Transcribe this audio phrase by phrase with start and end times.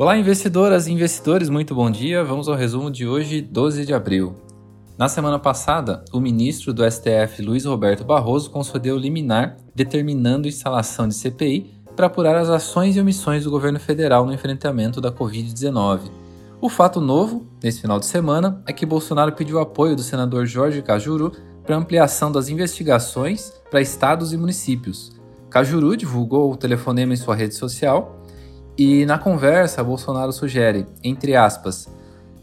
[0.00, 2.24] Olá, investidoras e investidores, muito bom dia.
[2.24, 4.34] Vamos ao resumo de hoje, 12 de abril.
[4.96, 11.14] Na semana passada, o ministro do STF, Luiz Roberto Barroso, concedeu liminar determinando instalação de
[11.14, 16.10] CPI para apurar as ações e omissões do governo federal no enfrentamento da Covid-19.
[16.62, 20.80] O fato novo, nesse final de semana, é que Bolsonaro pediu apoio do senador Jorge
[20.80, 21.32] Cajuru
[21.62, 25.12] para ampliação das investigações para estados e municípios.
[25.50, 28.19] Cajuru divulgou o telefonema em sua rede social
[28.76, 31.88] e, na conversa, Bolsonaro sugere, entre aspas,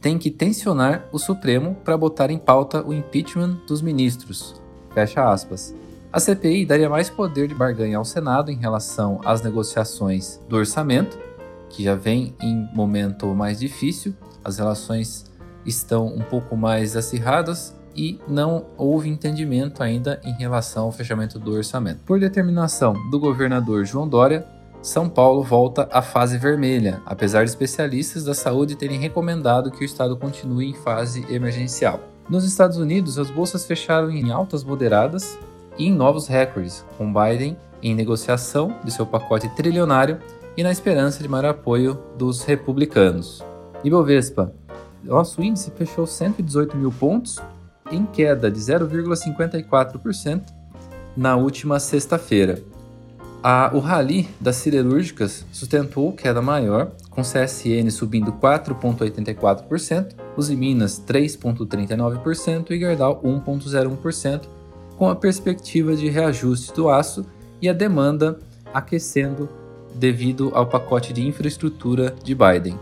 [0.00, 4.54] tem que tensionar o Supremo para botar em pauta o impeachment dos ministros.
[4.92, 5.74] Fecha aspas.
[6.12, 11.18] A CPI daria mais poder de barganha ao Senado em relação às negociações do orçamento,
[11.70, 15.24] que já vem em momento mais difícil, as relações
[15.64, 21.52] estão um pouco mais acirradas e não houve entendimento ainda em relação ao fechamento do
[21.52, 22.00] orçamento.
[22.04, 24.46] Por determinação do governador João Dória,
[24.84, 29.84] São Paulo volta à fase vermelha, apesar de especialistas da saúde terem recomendado que o
[29.84, 32.00] estado continue em fase emergencial.
[32.28, 35.38] Nos Estados Unidos, as bolsas fecharam em altas moderadas
[35.78, 40.18] e em novos recordes, com Biden em negociação de seu pacote trilionário
[40.54, 43.42] e na esperança de maior apoio dos republicanos.
[43.82, 44.52] Ibovespa.
[45.02, 47.40] Nosso índice fechou 118 mil pontos,
[47.90, 50.42] em queda de 0,54%
[51.16, 52.62] na última sexta-feira.
[53.74, 63.20] O rally das siderúrgicas sustentou queda maior, com CSN subindo 4,84%, Usiminas 3,39% e Gerdau
[63.22, 64.42] 1,01%,
[64.96, 67.26] com a perspectiva de reajuste do aço
[67.60, 68.38] e a demanda
[68.72, 69.48] aquecendo
[69.94, 72.78] devido ao pacote de infraestrutura de Biden.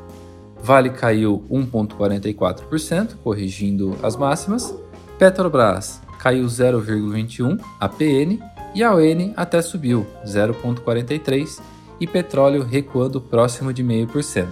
[0.62, 4.72] Vale caiu 1,44%, corrigindo as máximas.
[5.18, 8.38] Petrobras caiu 0,21%, a PN
[8.74, 11.60] e a ON até subiu 0,43%
[12.00, 14.48] e petróleo recuando próximo de 0,5%.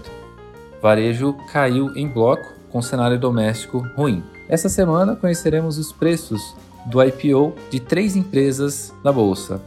[0.81, 4.23] Varejo caiu em bloco com cenário doméstico ruim.
[4.49, 6.55] Essa semana conheceremos os preços
[6.87, 9.61] do IPO de três empresas na bolsa: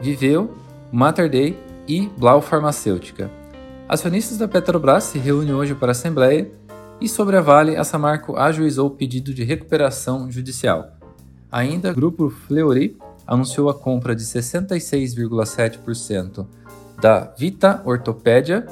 [0.00, 0.50] Viveu,
[0.90, 3.30] Mater Day e Blau Farmacêutica.
[3.88, 6.50] Acionistas da Petrobras se reúnem hoje para Assembleia
[7.00, 10.96] e sobre a Vale, a Samarco ajuizou o pedido de recuperação judicial.
[11.50, 12.96] Ainda, grupo Fleury
[13.26, 16.46] anunciou a compra de 66,7%
[17.00, 18.64] da Vita Ortopédia.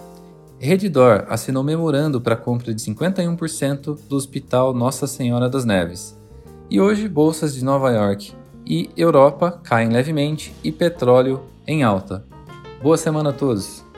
[0.59, 6.19] Redditor assinou memorando para a compra de 51% do Hospital Nossa Senhora das Neves.
[6.69, 8.33] E hoje, bolsas de Nova York
[8.65, 12.25] e Europa caem levemente e petróleo em alta.
[12.83, 13.90] Boa semana a todos!